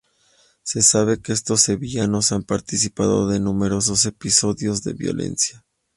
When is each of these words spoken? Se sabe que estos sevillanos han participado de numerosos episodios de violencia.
Se 0.63 0.81
sabe 0.81 1.21
que 1.21 1.31
estos 1.31 1.61
sevillanos 1.61 2.31
han 2.31 2.41
participado 2.41 3.27
de 3.27 3.39
numerosos 3.39 4.03
episodios 4.07 4.81
de 4.83 4.93
violencia. 4.93 5.63